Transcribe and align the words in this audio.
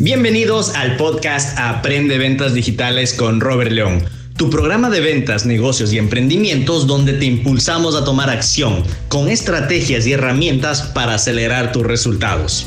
Bienvenidos 0.00 0.74
al 0.74 0.96
podcast 0.96 1.56
Aprende 1.56 2.18
Ventas 2.18 2.52
Digitales 2.52 3.14
con 3.14 3.40
Robert 3.40 3.70
León, 3.70 4.02
tu 4.36 4.50
programa 4.50 4.90
de 4.90 5.00
ventas, 5.00 5.46
negocios 5.46 5.92
y 5.92 5.98
emprendimientos 5.98 6.88
donde 6.88 7.12
te 7.12 7.26
impulsamos 7.26 7.94
a 7.94 8.04
tomar 8.04 8.28
acción 8.28 8.82
con 9.08 9.28
estrategias 9.28 10.04
y 10.06 10.12
herramientas 10.12 10.82
para 10.82 11.14
acelerar 11.14 11.70
tus 11.70 11.84
resultados. 11.84 12.66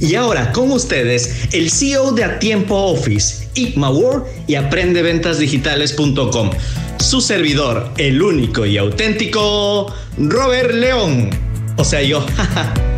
Y 0.00 0.16
ahora 0.16 0.50
con 0.50 0.72
ustedes, 0.72 1.48
el 1.52 1.70
CEO 1.70 2.12
de 2.12 2.24
A 2.24 2.40
Tiempo 2.40 2.74
Office, 2.74 3.48
Igma 3.54 3.90
Ward 3.90 4.24
y 4.48 4.56
aprendeventasdigitales.com. 4.56 6.50
Su 6.98 7.20
servidor, 7.20 7.92
el 7.96 8.20
único 8.20 8.66
y 8.66 8.76
auténtico, 8.76 9.94
Robert 10.18 10.72
León. 10.72 11.30
O 11.76 11.84
sea, 11.84 12.02
yo. 12.02 12.26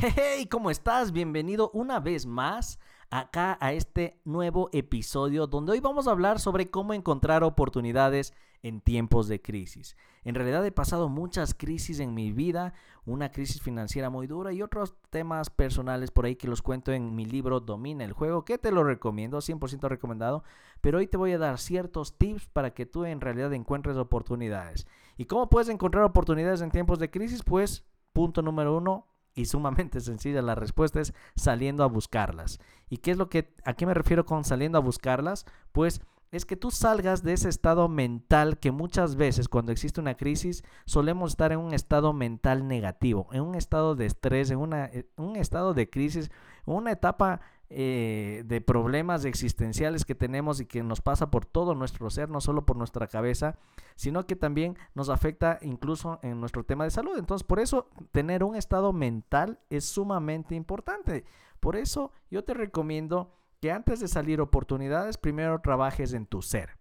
Hey, 0.00 0.46
¿cómo 0.46 0.70
estás? 0.70 1.10
Bienvenido 1.10 1.72
una 1.74 1.98
vez 1.98 2.24
más 2.24 2.78
acá 3.10 3.58
a 3.60 3.72
este 3.72 4.20
nuevo 4.24 4.70
episodio 4.72 5.48
donde 5.48 5.72
hoy 5.72 5.80
vamos 5.80 6.06
a 6.06 6.12
hablar 6.12 6.38
sobre 6.38 6.70
cómo 6.70 6.94
encontrar 6.94 7.42
oportunidades 7.42 8.32
en 8.62 8.80
tiempos 8.80 9.26
de 9.26 9.42
crisis. 9.42 9.96
En 10.22 10.36
realidad 10.36 10.64
he 10.64 10.70
pasado 10.70 11.08
muchas 11.08 11.52
crisis 11.52 11.98
en 11.98 12.14
mi 12.14 12.30
vida, 12.30 12.74
una 13.06 13.32
crisis 13.32 13.60
financiera 13.60 14.08
muy 14.08 14.28
dura 14.28 14.52
y 14.52 14.62
otros 14.62 14.94
temas 15.10 15.50
personales 15.50 16.12
por 16.12 16.26
ahí 16.26 16.36
que 16.36 16.46
los 16.46 16.62
cuento 16.62 16.92
en 16.92 17.16
mi 17.16 17.24
libro 17.24 17.58
Domina 17.58 18.04
el 18.04 18.12
juego, 18.12 18.44
que 18.44 18.56
te 18.56 18.70
lo 18.70 18.84
recomiendo, 18.84 19.38
100% 19.38 19.88
recomendado, 19.88 20.44
pero 20.80 20.98
hoy 20.98 21.08
te 21.08 21.16
voy 21.16 21.32
a 21.32 21.38
dar 21.38 21.58
ciertos 21.58 22.16
tips 22.16 22.46
para 22.46 22.72
que 22.72 22.86
tú 22.86 23.04
en 23.04 23.20
realidad 23.20 23.52
encuentres 23.52 23.96
oportunidades. 23.96 24.86
¿Y 25.16 25.24
cómo 25.24 25.48
puedes 25.48 25.68
encontrar 25.68 26.04
oportunidades 26.04 26.60
en 26.60 26.70
tiempos 26.70 27.00
de 27.00 27.10
crisis? 27.10 27.42
Pues 27.42 27.84
punto 28.12 28.42
número 28.42 28.76
uno, 28.76 29.07
y 29.38 29.46
sumamente 29.46 30.00
sencilla. 30.02 30.42
La 30.42 30.54
respuesta 30.54 31.00
es 31.00 31.14
saliendo 31.36 31.84
a 31.84 31.88
buscarlas. 31.88 32.58
¿Y 32.90 32.98
qué 32.98 33.12
es 33.12 33.16
lo 33.16 33.28
que, 33.28 33.54
a 33.64 33.74
qué 33.74 33.86
me 33.86 33.94
refiero 33.94 34.26
con 34.26 34.44
saliendo 34.44 34.78
a 34.78 34.82
buscarlas? 34.82 35.46
Pues 35.72 36.00
es 36.30 36.44
que 36.44 36.56
tú 36.56 36.70
salgas 36.70 37.22
de 37.22 37.32
ese 37.32 37.48
estado 37.48 37.88
mental 37.88 38.58
que 38.58 38.70
muchas 38.70 39.16
veces 39.16 39.48
cuando 39.48 39.72
existe 39.72 40.00
una 40.00 40.16
crisis 40.16 40.62
solemos 40.84 41.30
estar 41.30 41.52
en 41.52 41.58
un 41.58 41.72
estado 41.72 42.12
mental 42.12 42.68
negativo, 42.68 43.28
en 43.32 43.42
un 43.42 43.54
estado 43.54 43.94
de 43.94 44.06
estrés, 44.06 44.50
en 44.50 44.58
una, 44.58 44.86
eh, 44.86 45.08
un 45.16 45.36
estado 45.36 45.72
de 45.72 45.88
crisis, 45.88 46.30
una 46.66 46.92
etapa 46.92 47.40
eh, 47.70 48.44
de 48.46 48.60
problemas 48.62 49.26
existenciales 49.26 50.06
que 50.06 50.14
tenemos 50.14 50.58
y 50.58 50.64
que 50.64 50.82
nos 50.82 51.02
pasa 51.02 51.30
por 51.30 51.44
todo 51.44 51.74
nuestro 51.74 52.08
ser, 52.08 52.30
no 52.30 52.40
solo 52.40 52.64
por 52.64 52.76
nuestra 52.76 53.06
cabeza, 53.08 53.58
sino 53.94 54.26
que 54.26 54.36
también 54.36 54.78
nos 54.94 55.10
afecta 55.10 55.58
incluso 55.60 56.18
en 56.22 56.40
nuestro 56.40 56.64
tema 56.64 56.84
de 56.84 56.90
salud. 56.90 57.18
Entonces, 57.18 57.46
por 57.46 57.60
eso 57.60 57.90
tener 58.10 58.42
un 58.42 58.56
estado 58.56 58.94
mental 58.94 59.60
es 59.68 59.84
sumamente 59.84 60.54
importante. 60.54 61.24
Por 61.60 61.76
eso 61.76 62.10
yo 62.30 62.42
te 62.42 62.54
recomiendo 62.54 63.34
que 63.60 63.70
antes 63.70 64.00
de 64.00 64.08
salir 64.08 64.40
oportunidades, 64.40 65.18
primero 65.18 65.60
trabajes 65.60 66.14
en 66.14 66.24
tu 66.24 66.40
ser. 66.40 66.78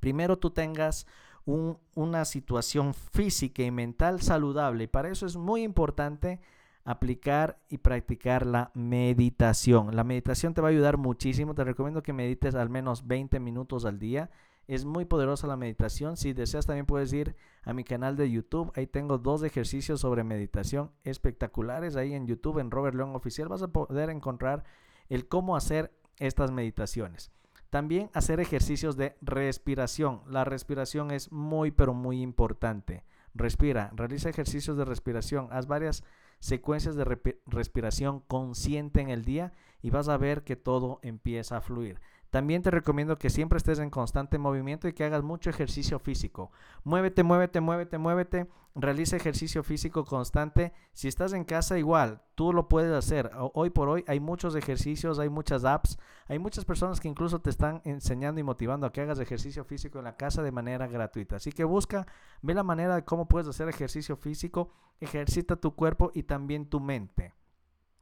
Primero 0.00 0.38
tú 0.38 0.50
tengas 0.50 1.06
una 1.44 2.24
situación 2.24 2.94
física 2.94 3.62
y 3.62 3.70
mental 3.70 4.20
saludable 4.20 4.84
y 4.84 4.88
para 4.88 5.08
eso 5.08 5.26
es 5.26 5.36
muy 5.36 5.62
importante 5.62 6.40
aplicar 6.90 7.60
y 7.68 7.78
practicar 7.78 8.44
la 8.44 8.72
meditación. 8.74 9.94
La 9.94 10.02
meditación 10.02 10.54
te 10.54 10.60
va 10.60 10.68
a 10.68 10.70
ayudar 10.70 10.96
muchísimo. 10.96 11.54
Te 11.54 11.62
recomiendo 11.62 12.02
que 12.02 12.12
medites 12.12 12.56
al 12.56 12.68
menos 12.68 13.06
20 13.06 13.38
minutos 13.38 13.84
al 13.84 14.00
día. 14.00 14.30
Es 14.66 14.84
muy 14.84 15.04
poderosa 15.04 15.46
la 15.46 15.56
meditación. 15.56 16.16
Si 16.16 16.32
deseas 16.32 16.66
también 16.66 16.86
puedes 16.86 17.12
ir 17.12 17.36
a 17.62 17.72
mi 17.72 17.84
canal 17.84 18.16
de 18.16 18.28
YouTube. 18.28 18.72
Ahí 18.74 18.88
tengo 18.88 19.18
dos 19.18 19.44
ejercicios 19.44 20.00
sobre 20.00 20.24
meditación 20.24 20.90
espectaculares. 21.04 21.94
Ahí 21.94 22.12
en 22.12 22.26
YouTube, 22.26 22.58
en 22.58 22.72
Robert 22.72 22.96
León 22.96 23.14
Oficial, 23.14 23.48
vas 23.48 23.62
a 23.62 23.68
poder 23.68 24.10
encontrar 24.10 24.64
el 25.08 25.28
cómo 25.28 25.54
hacer 25.54 25.92
estas 26.18 26.50
meditaciones. 26.50 27.30
También 27.70 28.10
hacer 28.14 28.40
ejercicios 28.40 28.96
de 28.96 29.16
respiración. 29.20 30.22
La 30.26 30.44
respiración 30.44 31.12
es 31.12 31.30
muy 31.30 31.70
pero 31.70 31.94
muy 31.94 32.20
importante. 32.20 33.04
Respira, 33.32 33.92
realiza 33.94 34.28
ejercicios 34.28 34.76
de 34.76 34.84
respiración, 34.84 35.46
haz 35.52 35.68
varias 35.68 36.02
secuencias 36.40 36.96
de 36.96 37.04
respiración 37.46 38.20
consciente 38.20 39.00
en 39.00 39.10
el 39.10 39.24
día 39.24 39.52
y 39.82 39.90
vas 39.90 40.08
a 40.08 40.16
ver 40.16 40.42
que 40.42 40.56
todo 40.56 40.98
empieza 41.02 41.58
a 41.58 41.60
fluir. 41.60 42.00
También 42.30 42.62
te 42.62 42.70
recomiendo 42.70 43.18
que 43.18 43.28
siempre 43.28 43.56
estés 43.56 43.80
en 43.80 43.90
constante 43.90 44.38
movimiento 44.38 44.86
y 44.86 44.92
que 44.92 45.04
hagas 45.04 45.24
mucho 45.24 45.50
ejercicio 45.50 45.98
físico. 45.98 46.52
Muévete, 46.84 47.24
muévete, 47.24 47.60
muévete, 47.60 47.98
muévete. 47.98 48.46
Realiza 48.76 49.16
ejercicio 49.16 49.64
físico 49.64 50.04
constante. 50.04 50.72
Si 50.92 51.08
estás 51.08 51.32
en 51.32 51.44
casa 51.44 51.76
igual, 51.76 52.22
tú 52.36 52.52
lo 52.52 52.68
puedes 52.68 52.92
hacer. 52.92 53.32
Hoy 53.54 53.70
por 53.70 53.88
hoy 53.88 54.04
hay 54.06 54.20
muchos 54.20 54.54
ejercicios, 54.54 55.18
hay 55.18 55.28
muchas 55.28 55.64
apps, 55.64 55.98
hay 56.28 56.38
muchas 56.38 56.64
personas 56.64 57.00
que 57.00 57.08
incluso 57.08 57.40
te 57.40 57.50
están 57.50 57.82
enseñando 57.84 58.40
y 58.40 58.44
motivando 58.44 58.86
a 58.86 58.92
que 58.92 59.00
hagas 59.00 59.18
ejercicio 59.18 59.64
físico 59.64 59.98
en 59.98 60.04
la 60.04 60.16
casa 60.16 60.40
de 60.44 60.52
manera 60.52 60.86
gratuita. 60.86 61.36
Así 61.36 61.50
que 61.50 61.64
busca, 61.64 62.06
ve 62.42 62.54
la 62.54 62.62
manera 62.62 62.94
de 62.94 63.04
cómo 63.04 63.26
puedes 63.26 63.48
hacer 63.48 63.68
ejercicio 63.68 64.16
físico, 64.16 64.70
ejercita 65.00 65.56
tu 65.56 65.74
cuerpo 65.74 66.12
y 66.14 66.22
también 66.22 66.66
tu 66.66 66.78
mente. 66.78 67.34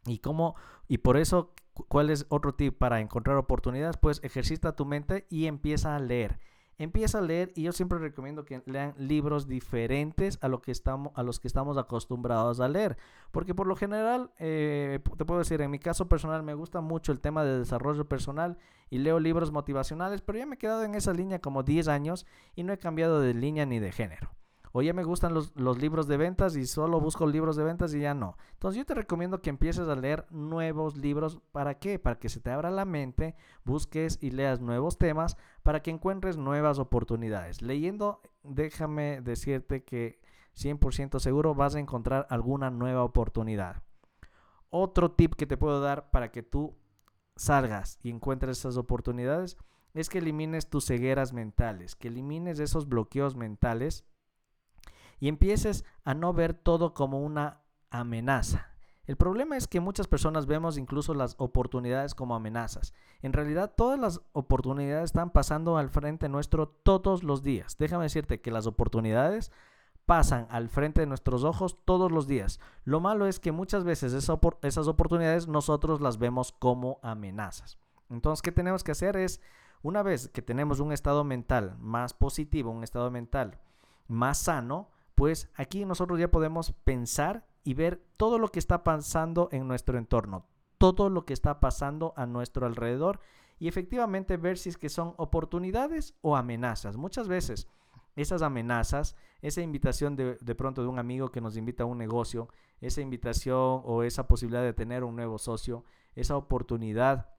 Y 0.06 0.18
cómo 0.18 0.54
y 0.86 0.98
por 0.98 1.16
eso 1.16 1.54
¿Cuál 1.86 2.10
es 2.10 2.26
otro 2.28 2.54
tip 2.54 2.76
para 2.76 3.00
encontrar 3.00 3.36
oportunidades? 3.36 3.96
Pues 3.96 4.20
ejercita 4.24 4.74
tu 4.74 4.84
mente 4.84 5.26
y 5.30 5.46
empieza 5.46 5.94
a 5.94 6.00
leer. 6.00 6.40
Empieza 6.76 7.18
a 7.18 7.22
leer 7.22 7.52
y 7.56 7.62
yo 7.62 7.72
siempre 7.72 7.98
recomiendo 7.98 8.44
que 8.44 8.62
lean 8.66 8.94
libros 8.98 9.48
diferentes 9.48 10.38
a, 10.42 10.48
lo 10.48 10.60
que 10.60 10.70
estamos, 10.70 11.12
a 11.16 11.24
los 11.24 11.40
que 11.40 11.48
estamos 11.48 11.76
acostumbrados 11.76 12.60
a 12.60 12.68
leer. 12.68 12.96
Porque 13.32 13.54
por 13.54 13.66
lo 13.66 13.74
general, 13.74 14.32
eh, 14.38 15.00
te 15.16 15.24
puedo 15.24 15.40
decir, 15.40 15.60
en 15.60 15.72
mi 15.72 15.80
caso 15.80 16.08
personal 16.08 16.42
me 16.44 16.54
gusta 16.54 16.80
mucho 16.80 17.10
el 17.10 17.20
tema 17.20 17.44
de 17.44 17.58
desarrollo 17.58 18.08
personal 18.08 18.58
y 18.90 18.98
leo 18.98 19.18
libros 19.18 19.50
motivacionales, 19.50 20.22
pero 20.22 20.38
ya 20.38 20.46
me 20.46 20.54
he 20.54 20.58
quedado 20.58 20.84
en 20.84 20.94
esa 20.94 21.12
línea 21.12 21.40
como 21.40 21.64
10 21.64 21.88
años 21.88 22.26
y 22.54 22.62
no 22.62 22.72
he 22.72 22.78
cambiado 22.78 23.20
de 23.20 23.34
línea 23.34 23.66
ni 23.66 23.80
de 23.80 23.90
género 23.90 24.30
o 24.72 24.82
ya 24.82 24.92
me 24.92 25.04
gustan 25.04 25.34
los, 25.34 25.52
libros 25.78 26.06
de 26.06 26.16
ventas 26.16 26.56
y 26.56 26.66
solo 26.66 27.00
busco 27.00 27.26
libros 27.26 27.56
de 27.56 27.64
ventas 27.64 27.94
y 27.94 28.00
ya 28.00 28.14
no. 28.14 28.36
Entonces 28.52 28.78
yo 28.78 28.84
te 28.84 28.94
recomiendo 28.94 29.40
que 29.40 29.50
empieces 29.50 29.88
a 29.88 29.94
leer 29.94 30.26
nuevos 30.30 30.96
libros. 30.96 31.40
¿Para 31.52 31.78
qué? 31.78 31.98
Para 31.98 32.18
que 32.18 32.28
se 32.28 32.40
te 32.40 32.50
abra 32.50 32.70
la 32.70 32.84
mente, 32.84 33.34
busques 33.64 34.18
y 34.20 34.30
leas 34.30 34.60
nuevos 34.60 34.98
temas 34.98 35.36
para 35.62 35.82
que 35.82 35.90
encuentres 35.90 36.36
nuevas 36.36 36.78
oportunidades. 36.78 37.62
Leyendo, 37.62 38.20
déjame 38.42 39.20
decirte 39.20 39.84
que 39.84 40.20
100% 40.56 41.20
seguro 41.20 41.54
vas 41.54 41.74
a 41.74 41.80
encontrar 41.80 42.26
alguna 42.30 42.70
nueva 42.70 43.04
oportunidad. 43.04 43.82
Otro 44.70 45.12
tip 45.12 45.34
que 45.34 45.46
te 45.46 45.56
puedo 45.56 45.80
dar 45.80 46.10
para 46.10 46.30
que 46.30 46.42
tú 46.42 46.76
salgas 47.36 47.98
y 48.02 48.10
encuentres 48.10 48.58
esas 48.58 48.76
oportunidades 48.76 49.56
es 49.94 50.08
que 50.08 50.18
elimines 50.18 50.68
tus 50.68 50.86
cegueras 50.86 51.32
mentales, 51.32 51.96
que 51.96 52.08
elimines 52.08 52.58
esos 52.58 52.88
bloqueos 52.88 53.36
mentales 53.36 54.04
y 55.20 55.28
empieces 55.28 55.84
a 56.04 56.14
no 56.14 56.32
ver 56.32 56.54
todo 56.54 56.94
como 56.94 57.20
una 57.20 57.60
amenaza. 57.90 58.68
El 59.06 59.16
problema 59.16 59.56
es 59.56 59.66
que 59.66 59.80
muchas 59.80 60.06
personas 60.06 60.44
vemos 60.44 60.76
incluso 60.76 61.14
las 61.14 61.34
oportunidades 61.38 62.14
como 62.14 62.34
amenazas. 62.34 62.92
En 63.22 63.32
realidad 63.32 63.72
todas 63.74 63.98
las 63.98 64.20
oportunidades 64.32 65.06
están 65.06 65.30
pasando 65.30 65.78
al 65.78 65.88
frente 65.88 66.28
nuestro 66.28 66.68
todos 66.68 67.24
los 67.24 67.42
días. 67.42 67.78
Déjame 67.78 68.04
decirte 68.04 68.42
que 68.42 68.50
las 68.50 68.66
oportunidades 68.66 69.50
pasan 70.04 70.46
al 70.50 70.68
frente 70.68 71.00
de 71.00 71.06
nuestros 71.06 71.44
ojos 71.44 71.78
todos 71.86 72.12
los 72.12 72.26
días. 72.26 72.60
Lo 72.84 73.00
malo 73.00 73.26
es 73.26 73.40
que 73.40 73.52
muchas 73.52 73.84
veces 73.84 74.12
esas 74.12 74.88
oportunidades 74.88 75.48
nosotros 75.48 76.02
las 76.02 76.18
vemos 76.18 76.52
como 76.52 76.98
amenazas. 77.02 77.78
Entonces, 78.10 78.42
¿qué 78.42 78.52
tenemos 78.52 78.84
que 78.84 78.92
hacer? 78.92 79.16
Es, 79.16 79.40
una 79.82 80.02
vez 80.02 80.28
que 80.28 80.42
tenemos 80.42 80.80
un 80.80 80.92
estado 80.92 81.24
mental 81.24 81.76
más 81.78 82.14
positivo, 82.14 82.70
un 82.70 82.84
estado 82.84 83.10
mental 83.10 83.58
más 84.06 84.38
sano, 84.38 84.90
pues 85.18 85.50
aquí 85.56 85.84
nosotros 85.84 86.20
ya 86.20 86.30
podemos 86.30 86.70
pensar 86.84 87.44
y 87.64 87.74
ver 87.74 88.00
todo 88.16 88.38
lo 88.38 88.52
que 88.52 88.60
está 88.60 88.84
pasando 88.84 89.48
en 89.50 89.66
nuestro 89.66 89.98
entorno, 89.98 90.46
todo 90.78 91.10
lo 91.10 91.24
que 91.24 91.32
está 91.32 91.58
pasando 91.58 92.14
a 92.16 92.24
nuestro 92.24 92.66
alrededor 92.66 93.18
y 93.58 93.66
efectivamente 93.66 94.36
ver 94.36 94.58
si 94.58 94.68
es 94.68 94.76
que 94.76 94.88
son 94.88 95.14
oportunidades 95.16 96.14
o 96.20 96.36
amenazas. 96.36 96.96
Muchas 96.96 97.26
veces 97.26 97.66
esas 98.14 98.42
amenazas, 98.42 99.16
esa 99.42 99.60
invitación 99.60 100.14
de, 100.14 100.38
de, 100.40 100.54
pronto 100.54 100.82
de 100.82 100.88
un 100.88 101.00
amigo 101.00 101.32
que 101.32 101.40
nos 101.40 101.56
invita 101.56 101.82
a 101.82 101.86
un 101.86 101.98
negocio, 101.98 102.48
esa 102.80 103.00
invitación 103.00 103.82
o 103.84 104.04
esa 104.04 104.28
posibilidad 104.28 104.62
de 104.62 104.72
tener 104.72 105.02
un 105.02 105.16
nuevo 105.16 105.38
socio, 105.38 105.84
esa 106.14 106.36
oportunidad 106.36 107.34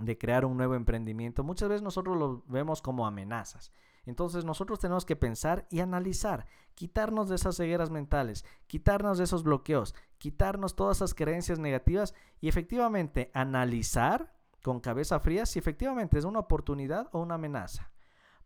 de 0.00 0.16
crear 0.16 0.44
un 0.44 0.56
nuevo 0.56 0.76
emprendimiento, 0.76 1.42
muchas 1.42 1.68
veces 1.68 1.82
nosotros 1.82 2.16
lo 2.16 2.44
vemos 2.46 2.80
como 2.80 3.08
amenazas. 3.08 3.72
Entonces 4.08 4.46
nosotros 4.46 4.78
tenemos 4.78 5.04
que 5.04 5.16
pensar 5.16 5.66
y 5.68 5.80
analizar, 5.80 6.46
quitarnos 6.74 7.28
de 7.28 7.34
esas 7.34 7.56
cegueras 7.58 7.90
mentales, 7.90 8.46
quitarnos 8.66 9.18
de 9.18 9.24
esos 9.24 9.42
bloqueos, 9.42 9.94
quitarnos 10.16 10.76
todas 10.76 10.96
esas 10.96 11.12
creencias 11.12 11.58
negativas 11.58 12.14
y 12.40 12.48
efectivamente 12.48 13.30
analizar 13.34 14.32
con 14.62 14.80
cabeza 14.80 15.20
fría 15.20 15.44
si 15.44 15.58
efectivamente 15.58 16.18
es 16.18 16.24
una 16.24 16.38
oportunidad 16.38 17.10
o 17.12 17.20
una 17.20 17.34
amenaza. 17.34 17.90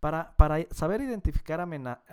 Para, 0.00 0.37
para 0.37 0.67
saber 0.73 1.00
identificar 1.00 1.65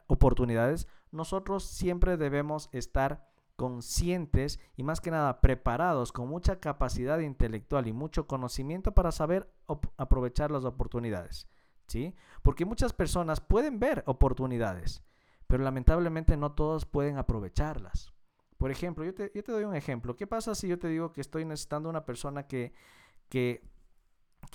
oportunidades, 0.05 0.87
nosotros 1.11 1.63
siempre 1.63 2.17
debemos 2.17 2.69
estar 2.71 3.27
conscientes 3.55 4.59
y 4.77 4.83
más 4.83 5.01
que 5.01 5.09
nada 5.09 5.41
preparados 5.41 6.11
con 6.11 6.29
mucha 6.29 6.59
capacidad 6.59 7.17
intelectual 7.17 7.87
y 7.87 7.93
mucho 7.93 8.27
conocimiento 8.27 8.93
para 8.93 9.11
saber 9.11 9.51
aprovechar 9.97 10.51
las 10.51 10.65
oportunidades. 10.65 11.47
¿Sí? 11.89 12.13
Porque 12.43 12.65
muchas 12.65 12.93
personas 12.93 13.41
pueden 13.41 13.79
ver 13.79 14.03
oportunidades, 14.05 15.03
pero 15.47 15.63
lamentablemente 15.63 16.37
no 16.37 16.51
todos 16.51 16.85
pueden 16.85 17.17
aprovecharlas. 17.17 18.13
Por 18.57 18.69
ejemplo, 18.69 19.03
yo 19.03 19.15
te, 19.15 19.31
doy 19.47 19.63
un 19.63 19.75
ejemplo. 19.75 20.15
¿Qué 20.15 20.27
pasa 20.27 20.53
si 20.53 20.67
yo 20.67 20.77
te 20.77 20.87
digo 20.87 21.11
que 21.11 21.21
estoy 21.21 21.45
necesitando 21.45 21.89
una 21.89 22.05
persona 22.05 22.45
que, 22.45 22.73
que, 23.27 23.63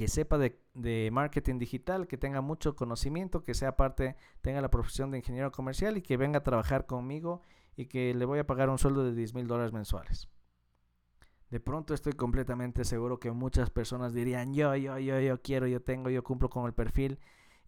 sepa 0.07 0.39
de, 0.39 0.63
de, 0.75 1.11
marketing 1.11 1.59
digital, 1.59 2.07
que 2.07 2.19
tenga 2.19 2.41
mucho 2.41 2.77
conocimiento, 2.77 3.43
que 3.43 3.55
sea 3.55 3.77
parte, 3.77 4.15
tenga 4.41 4.61
la 4.61 4.71
profesión 4.71 5.11
de 5.11 5.19
ingeniero 5.19 5.51
comercial 5.51 5.97
y 5.97 6.03
que 6.03 6.17
venga 6.17 6.39
a 6.39 6.43
trabajar 6.45 6.87
conmigo 6.87 7.43
y 7.77 7.87
que 7.87 8.15
le 8.15 8.27
voy 8.27 8.39
a 8.39 8.47
pagar 8.47 8.71
un 8.71 8.79
sueldo 8.79 9.03
de 9.03 9.13
10 9.13 9.35
mil 9.35 9.49
dólares 9.49 9.73
mensuales? 9.73 10.29
De 11.51 11.61
pronto 11.61 11.95
estoy 11.95 12.15
completamente 12.15 12.85
seguro 12.85 13.21
que 13.21 13.31
muchas 13.31 13.71
personas 13.71 14.13
dirían, 14.13 14.55
yo, 14.55 14.75
yo, 14.77 14.99
yo, 14.99 15.21
yo 15.21 15.43
quiero, 15.43 15.67
yo 15.67 15.81
tengo, 15.81 16.11
yo 16.11 16.25
cumplo 16.25 16.51
con 16.51 16.67
el 16.67 16.73
perfil 16.73 17.19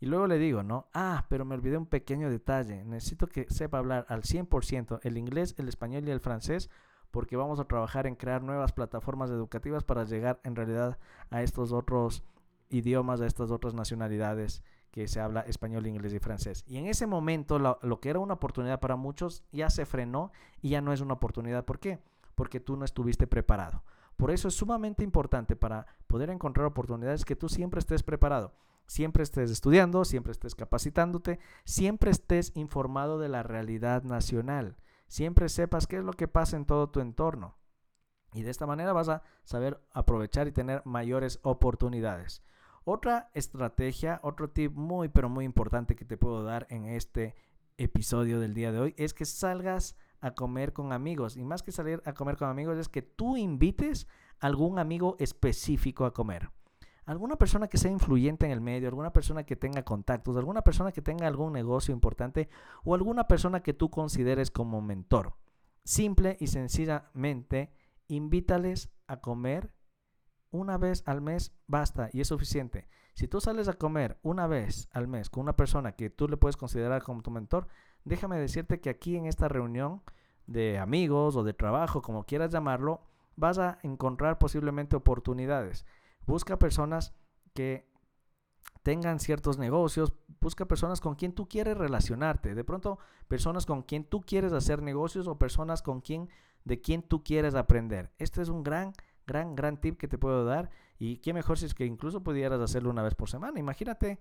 y 0.00 0.06
luego 0.06 0.26
le 0.26 0.38
digo, 0.38 0.62
¿no? 0.62 0.88
Ah, 0.92 1.26
pero 1.28 1.44
me 1.44 1.54
olvidé 1.54 1.78
un 1.78 1.86
pequeño 1.86 2.30
detalle. 2.30 2.84
Necesito 2.84 3.28
que 3.28 3.46
sepa 3.48 3.78
hablar 3.78 4.04
al 4.08 4.22
100% 4.22 5.00
el 5.02 5.16
inglés, 5.16 5.54
el 5.58 5.68
español 5.68 6.06
y 6.06 6.10
el 6.10 6.20
francés 6.20 6.68
porque 7.10 7.36
vamos 7.36 7.60
a 7.60 7.64
trabajar 7.64 8.06
en 8.06 8.14
crear 8.14 8.42
nuevas 8.42 8.72
plataformas 8.72 9.30
educativas 9.30 9.84
para 9.84 10.04
llegar 10.04 10.38
en 10.44 10.54
realidad 10.54 10.98
a 11.30 11.42
estos 11.42 11.72
otros 11.72 12.22
idiomas, 12.68 13.22
a 13.22 13.26
estas 13.26 13.50
otras 13.50 13.72
nacionalidades 13.72 14.62
que 14.90 15.08
se 15.08 15.20
habla 15.20 15.40
español, 15.42 15.86
inglés 15.86 16.12
y 16.12 16.18
francés. 16.18 16.64
Y 16.66 16.76
en 16.76 16.86
ese 16.86 17.06
momento 17.06 17.58
lo, 17.58 17.78
lo, 17.82 18.00
que 18.00 18.10
era 18.10 18.18
una 18.18 18.34
oportunidad 18.34 18.80
para 18.80 18.96
muchos 18.96 19.44
ya 19.52 19.70
se 19.70 19.86
frenó 19.86 20.30
y 20.60 20.70
ya 20.70 20.80
no 20.80 20.92
es 20.92 21.00
una 21.00 21.14
oportunidad. 21.14 21.64
¿Por 21.64 21.78
qué? 21.78 22.00
Porque 22.36 22.60
tú 22.60 22.76
no 22.76 22.84
estuviste 22.84 23.26
preparado. 23.26 23.82
Por 24.16 24.30
eso 24.30 24.46
es 24.46 24.54
sumamente 24.54 25.02
importante 25.02 25.56
para 25.56 25.86
poder 26.06 26.30
encontrar 26.30 26.66
oportunidades 26.66 27.24
que 27.24 27.34
tú 27.34 27.48
siempre 27.48 27.80
estés 27.80 28.04
preparado 28.04 28.54
siempre 28.86 29.22
estés 29.22 29.50
estudiando, 29.50 30.04
siempre 30.04 30.32
estés 30.32 30.54
capacitándote, 30.54 31.38
siempre 31.64 32.10
estés 32.10 32.52
informado 32.54 33.18
de 33.18 33.28
la 33.28 33.42
realidad 33.42 34.02
nacional, 34.04 34.76
siempre 35.08 35.48
sepas 35.48 35.86
qué 35.86 35.98
es 35.98 36.04
lo 36.04 36.12
que 36.12 36.28
pasa 36.28 36.56
en 36.56 36.64
todo 36.64 36.88
tu 36.88 37.00
entorno. 37.00 37.56
Y 38.32 38.42
de 38.42 38.50
esta 38.50 38.66
manera 38.66 38.92
vas 38.92 39.08
a 39.08 39.22
saber 39.44 39.80
aprovechar 39.92 40.46
y 40.46 40.52
tener 40.52 40.82
mayores 40.84 41.40
oportunidades. 41.42 42.42
Otra 42.84 43.30
estrategia, 43.34 44.20
otro 44.22 44.50
tip 44.50 44.72
muy 44.72 45.08
pero 45.08 45.28
muy 45.28 45.44
importante 45.44 45.96
que 45.96 46.04
te 46.04 46.16
puedo 46.16 46.44
dar 46.44 46.66
en 46.70 46.86
este 46.86 47.34
episodio 47.78 48.38
del 48.40 48.54
día 48.54 48.72
de 48.72 48.78
hoy 48.78 48.94
es 48.96 49.12
que 49.12 49.24
salgas 49.24 49.96
a 50.20 50.34
comer 50.34 50.72
con 50.72 50.92
amigos. 50.92 51.36
Y 51.36 51.44
más 51.44 51.62
que 51.62 51.72
salir 51.72 52.02
a 52.04 52.12
comer 52.12 52.36
con 52.36 52.48
amigos 52.48 52.78
es 52.78 52.88
que 52.88 53.02
tú 53.02 53.36
invites 53.36 54.06
a 54.40 54.46
algún 54.46 54.78
amigo 54.78 55.16
específico 55.18 56.04
a 56.04 56.12
comer 56.12 56.50
alguna 57.06 57.36
persona 57.36 57.68
que 57.68 57.78
sea 57.78 57.90
influyente 57.90 58.46
en 58.46 58.52
el 58.52 58.60
medio, 58.60 58.88
alguna 58.88 59.12
persona 59.12 59.44
que 59.44 59.56
tenga 59.56 59.84
contactos, 59.84 60.36
alguna 60.36 60.62
persona 60.62 60.92
que 60.92 61.02
tenga 61.02 61.26
algún 61.26 61.52
negocio 61.52 61.94
importante 61.94 62.48
o 62.84 62.94
alguna 62.94 63.28
persona 63.28 63.62
que 63.62 63.72
tú 63.72 63.90
consideres 63.90 64.50
como 64.50 64.82
mentor. 64.82 65.34
Simple 65.84 66.36
y 66.40 66.48
sencillamente, 66.48 67.72
invítales 68.08 68.90
a 69.06 69.20
comer 69.20 69.72
una 70.50 70.78
vez 70.78 71.04
al 71.06 71.20
mes, 71.20 71.52
basta 71.68 72.10
y 72.12 72.20
es 72.20 72.28
suficiente. 72.28 72.88
Si 73.14 73.28
tú 73.28 73.40
sales 73.40 73.68
a 73.68 73.74
comer 73.74 74.18
una 74.22 74.46
vez 74.46 74.88
al 74.92 75.06
mes 75.06 75.30
con 75.30 75.42
una 75.42 75.56
persona 75.56 75.92
que 75.92 76.10
tú 76.10 76.28
le 76.28 76.36
puedes 76.36 76.56
considerar 76.56 77.02
como 77.02 77.22
tu 77.22 77.30
mentor, 77.30 77.68
déjame 78.06 78.38
decirte 78.38 78.80
que 78.80 78.88
aquí 78.88 79.16
en 79.16 79.26
esta 79.26 79.48
reunión 79.48 80.00
de 80.46 80.78
amigos 80.78 81.36
o 81.36 81.42
de 81.42 81.52
trabajo, 81.52 82.00
como 82.00 82.24
quieras 82.24 82.50
llamarlo, 82.52 83.02
vas 83.34 83.58
a 83.58 83.78
encontrar 83.82 84.38
posiblemente 84.38 84.96
oportunidades. 84.96 85.84
Busca 86.24 86.58
personas 86.58 87.14
que 87.52 87.86
tengan 88.82 89.18
ciertos 89.18 89.58
negocios, 89.58 90.12
busca 90.40 90.66
personas 90.66 91.00
con 91.00 91.16
quien 91.16 91.32
tú 91.32 91.48
quieres 91.48 91.76
relacionarte, 91.76 92.54
de 92.54 92.64
pronto 92.64 92.98
personas 93.26 93.66
con 93.66 93.82
quien 93.82 94.04
tú 94.04 94.20
quieres 94.20 94.52
hacer 94.52 94.82
negocios 94.82 95.26
o 95.26 95.38
personas 95.38 95.82
con 95.82 96.00
quien 96.00 96.28
de 96.64 96.80
quien 96.80 97.02
tú 97.02 97.22
quieres 97.22 97.54
aprender. 97.54 98.12
Este 98.18 98.40
es 98.42 98.48
un 98.48 98.62
gran 98.62 98.92
gran 99.26 99.56
gran 99.56 99.80
tip 99.80 99.98
que 99.98 100.06
te 100.06 100.18
puedo 100.18 100.44
dar 100.44 100.70
y 100.98 101.16
qué 101.18 101.34
mejor 101.34 101.58
si 101.58 101.66
es 101.66 101.74
que 101.74 101.84
incluso 101.84 102.22
pudieras 102.22 102.60
hacerlo 102.60 102.90
una 102.90 103.02
vez 103.02 103.16
por 103.16 103.28
semana. 103.28 103.58
Imagínate 103.58 104.20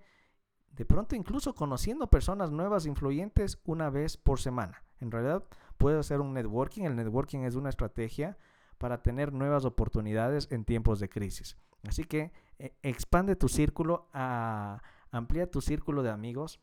de 0.76 0.84
pronto 0.84 1.16
incluso 1.16 1.54
conociendo 1.54 2.08
personas 2.08 2.50
nuevas 2.50 2.86
influyentes 2.86 3.58
una 3.64 3.88
vez 3.88 4.16
por 4.16 4.38
semana. 4.40 4.84
En 5.00 5.10
realidad 5.10 5.44
puedes 5.78 5.98
hacer 5.98 6.20
un 6.20 6.34
networking, 6.34 6.84
el 6.84 6.96
networking 6.96 7.40
es 7.40 7.54
una 7.54 7.70
estrategia 7.70 8.36
para 8.78 9.02
tener 9.02 9.32
nuevas 9.32 9.64
oportunidades 9.64 10.48
en 10.50 10.64
tiempos 10.64 11.00
de 11.00 11.08
crisis. 11.08 11.56
Así 11.88 12.04
que 12.04 12.32
eh, 12.58 12.76
expande 12.82 13.36
tu 13.36 13.48
círculo, 13.48 14.08
a, 14.12 14.82
amplía 15.10 15.50
tu 15.50 15.62
círculo 15.62 16.02
de 16.02 16.10
amigos 16.10 16.60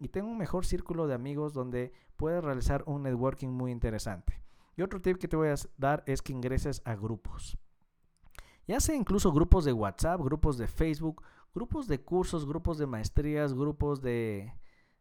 y 0.00 0.08
ten 0.08 0.24
un 0.24 0.36
mejor 0.36 0.66
círculo 0.66 1.06
de 1.06 1.14
amigos 1.14 1.52
donde 1.52 1.92
puedas 2.16 2.42
realizar 2.42 2.82
un 2.86 3.04
networking 3.04 3.48
muy 3.48 3.70
interesante. 3.70 4.42
Y 4.76 4.82
otro 4.82 5.00
tip 5.00 5.18
que 5.18 5.28
te 5.28 5.36
voy 5.36 5.48
a 5.48 5.54
dar 5.78 6.02
es 6.06 6.22
que 6.22 6.32
ingreses 6.32 6.82
a 6.84 6.96
grupos. 6.96 7.56
Ya 8.66 8.80
sea 8.80 8.96
incluso 8.96 9.30
grupos 9.32 9.64
de 9.64 9.72
WhatsApp, 9.72 10.20
grupos 10.20 10.58
de 10.58 10.66
Facebook, 10.66 11.22
grupos 11.54 11.86
de 11.86 12.00
cursos, 12.00 12.46
grupos 12.46 12.78
de 12.78 12.86
maestrías, 12.86 13.54
grupos 13.54 14.02
de, 14.02 14.52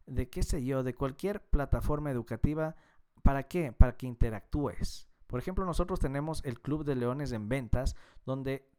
de 0.05 0.29
qué 0.29 0.43
sé 0.43 0.63
yo, 0.63 0.83
de 0.83 0.93
cualquier 0.93 1.41
plataforma 1.41 2.11
educativa. 2.11 2.75
¿Para 3.23 3.43
qué? 3.43 3.71
Para 3.71 3.95
que 3.95 4.07
interactúes. 4.07 5.09
Por 5.27 5.39
ejemplo, 5.39 5.65
nosotros 5.65 5.99
tenemos 5.99 6.43
el 6.45 6.61
Club 6.61 6.83
de 6.83 6.95
Leones 6.95 7.31
en 7.31 7.49
Ventas, 7.49 7.95
donde 8.25 8.69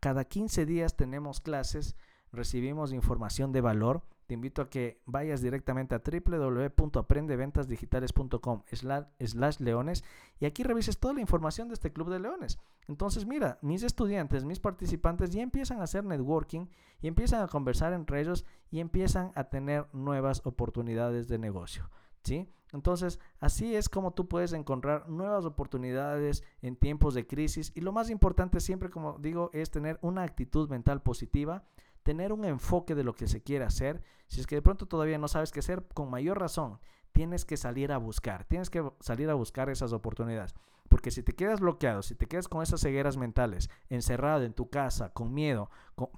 cada 0.00 0.24
15 0.24 0.66
días 0.66 0.96
tenemos 0.96 1.40
clases, 1.40 1.96
recibimos 2.32 2.92
información 2.92 3.52
de 3.52 3.60
valor. 3.60 4.02
Te 4.26 4.34
invito 4.34 4.62
a 4.62 4.70
que 4.70 5.02
vayas 5.04 5.42
directamente 5.42 5.94
a 5.94 6.00
www.aprendeventasdigitales.com 6.00 8.62
slash 8.72 9.60
leones 9.60 10.02
y 10.40 10.46
aquí 10.46 10.62
revises 10.62 10.98
toda 10.98 11.12
la 11.14 11.20
información 11.20 11.68
de 11.68 11.74
este 11.74 11.92
club 11.92 12.10
de 12.10 12.20
leones. 12.20 12.58
Entonces, 12.88 13.26
mira, 13.26 13.58
mis 13.60 13.82
estudiantes, 13.82 14.44
mis 14.44 14.60
participantes 14.60 15.30
ya 15.30 15.42
empiezan 15.42 15.80
a 15.80 15.84
hacer 15.84 16.04
networking 16.04 16.66
y 17.02 17.08
empiezan 17.08 17.42
a 17.42 17.48
conversar 17.48 17.92
entre 17.92 18.20
ellos 18.20 18.46
y 18.70 18.80
empiezan 18.80 19.32
a 19.34 19.44
tener 19.44 19.86
nuevas 19.92 20.40
oportunidades 20.44 21.28
de 21.28 21.38
negocio. 21.38 21.90
¿Sí? 22.22 22.48
Entonces, 22.72 23.20
así 23.38 23.76
es 23.76 23.88
como 23.88 24.14
tú 24.14 24.26
puedes 24.26 24.52
encontrar 24.52 25.08
nuevas 25.08 25.44
oportunidades 25.44 26.42
en 26.60 26.74
tiempos 26.74 27.14
de 27.14 27.26
crisis 27.26 27.70
y 27.76 27.82
lo 27.82 27.92
más 27.92 28.10
importante 28.10 28.58
siempre, 28.58 28.90
como 28.90 29.18
digo, 29.18 29.50
es 29.52 29.70
tener 29.70 29.98
una 30.02 30.24
actitud 30.24 30.68
mental 30.68 31.00
positiva, 31.00 31.62
tener 32.04 32.32
un 32.32 32.44
enfoque 32.44 32.94
de 32.94 33.02
lo 33.02 33.14
que 33.14 33.26
se 33.26 33.42
quiere 33.42 33.64
hacer. 33.64 34.02
Si 34.28 34.40
es 34.40 34.46
que 34.46 34.54
de 34.54 34.62
pronto 34.62 34.86
todavía 34.86 35.18
no 35.18 35.26
sabes 35.26 35.50
qué 35.50 35.58
hacer, 35.58 35.84
con 35.94 36.10
mayor 36.10 36.38
razón, 36.38 36.78
tienes 37.10 37.44
que 37.44 37.56
salir 37.56 37.90
a 37.90 37.98
buscar, 37.98 38.44
tienes 38.44 38.70
que 38.70 38.88
salir 39.00 39.30
a 39.30 39.34
buscar 39.34 39.70
esas 39.70 39.92
oportunidades. 39.92 40.54
Porque 40.88 41.10
si 41.10 41.22
te 41.22 41.32
quedas 41.32 41.60
bloqueado, 41.60 42.02
si 42.02 42.14
te 42.14 42.26
quedas 42.26 42.46
con 42.46 42.62
esas 42.62 42.80
cegueras 42.80 43.16
mentales, 43.16 43.70
encerrado 43.88 44.44
en 44.44 44.52
tu 44.52 44.68
casa, 44.68 45.10
con 45.10 45.32
miedo, 45.32 45.70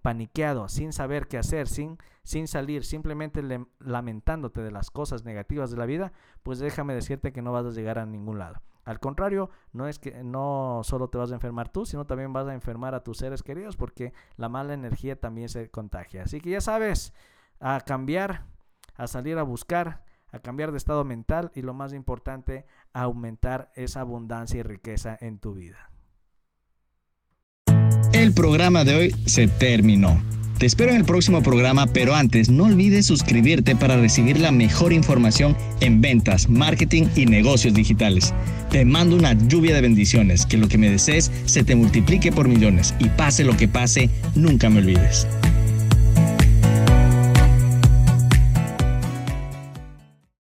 paniqueado, 0.03 0.69
sin 0.69 0.93
saber 0.93 1.29
qué 1.29 1.39
hacer, 1.39 1.69
sin, 1.69 1.99
sin 2.25 2.49
salir, 2.49 2.85
simplemente 2.85 3.43
lamentándote 3.79 4.61
de 4.63 4.73
las 4.73 4.91
cosas 4.91 5.25
negativas 5.25 5.71
de 5.71 5.77
la 5.77 5.87
vida, 5.87 6.13
pues 6.43 6.59
déjame 6.59 6.95
decirte 6.95 7.33
que 7.33 7.43
no 7.43 7.53
vas 7.53 7.65
a 7.65 7.71
llegar 7.71 7.99
a 7.99 8.07
ningún 8.07 8.39
lado. 8.39 8.61
Al 8.87 9.01
contrario, 9.01 9.51
no 9.73 9.89
es 9.89 9.99
que 9.99 10.23
no 10.23 10.81
solo 10.85 11.09
te 11.09 11.19
vas 11.19 11.33
a 11.33 11.35
enfermar 11.35 11.69
tú, 11.69 11.85
sino 11.85 12.07
también 12.07 12.33
vas 12.33 12.47
a 12.47 12.55
enfermar 12.55 12.95
a 12.95 13.03
tus 13.03 13.19
seres 13.19 13.43
queridos 13.43 13.77
porque 13.77 14.13
la 14.37 14.49
mala 14.49 14.75
energía 14.75 15.17
también 15.17 15.49
se 15.49 15.69
contagia. 15.71 16.23
Así 16.23 16.41
que 16.41 16.51
ya 16.51 16.61
sabes, 16.61 17.13
a 17.59 17.81
cambiar, 17.81 18.45
a 18.95 19.09
salir 19.09 19.39
a 19.39 19.43
buscar, 19.43 20.05
a 20.31 20.39
cambiar 20.39 20.71
de 20.71 20.79
estado 20.79 21.05
mental 21.05 21.51
y 21.57 21.63
lo 21.63 21.75
más 21.75 21.93
importante, 21.93 22.65
a 22.93 23.03
aumentar 23.03 23.73
esa 23.75 24.03
abundancia 24.03 24.61
y 24.61 24.63
riqueza 24.63 25.19
en 25.21 25.41
tu 25.41 25.55
vida. 25.55 25.91
El 28.13 28.35
programa 28.35 28.85
de 28.85 28.95
hoy 28.95 29.11
se 29.27 29.49
terminó. 29.49 30.17
Te 30.59 30.65
espero 30.65 30.91
en 30.93 30.97
el 30.97 31.05
próximo 31.05 31.43
programa, 31.43 31.87
pero 31.87 32.15
antes 32.15 32.49
no 32.49 32.65
olvides 32.65 33.05
suscribirte 33.05 33.77
para 33.77 33.99
recibir 33.99 34.41
la 34.41 34.53
mejor 34.53 34.95
información 34.95 35.55
en 35.81 36.01
ventas, 36.01 36.49
marketing 36.49 37.09
y 37.15 37.27
negocios 37.27 37.75
digitales. 37.75 38.33
Te 38.71 38.87
mando 38.87 39.17
una 39.17 39.35
lluvia 39.35 39.75
de 39.75 39.83
bendiciones, 39.83 40.47
que 40.47 40.57
lo 40.57 40.69
que 40.69 40.79
me 40.79 40.91
desees 40.91 41.31
se 41.45 41.63
te 41.63 41.77
multiplique 41.77 42.33
por 42.33 42.49
millones 42.49 42.95
y 42.99 43.11
pase 43.11 43.45
lo 43.45 43.55
que 43.55 43.69
pase, 43.69 44.09
nunca 44.35 44.71
me 44.71 44.79
olvides. 44.79 45.27